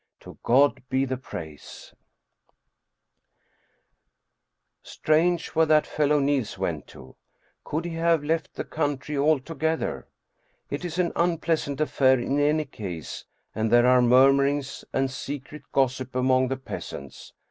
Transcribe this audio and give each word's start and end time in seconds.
To 0.21 0.39
God 0.41 0.81
be 0.89 1.05
the 1.05 1.15
praise! 1.15 1.93
Strange, 4.81 5.49
where 5.49 5.67
that 5.67 5.85
fellow 5.85 6.17
Niels 6.17 6.57
went 6.57 6.87
to! 6.87 7.15
Could 7.63 7.85
he 7.85 7.91
have 7.93 8.23
left 8.23 8.55
the 8.55 8.63
country 8.63 9.15
altogether? 9.15 10.07
It 10.71 10.83
is 10.83 10.97
an 10.97 11.11
unpleasant 11.15 11.79
af 11.81 11.91
fair 11.91 12.19
in 12.19 12.39
any 12.39 12.65
case, 12.65 13.25
and 13.53 13.69
there 13.69 13.85
are 13.85 14.01
murmurings 14.01 14.83
and 14.91 15.11
secret 15.11 15.61
gos 15.71 15.97
sip 15.97 16.15
among 16.15 16.47
the 16.47 16.57
peasants. 16.57 17.33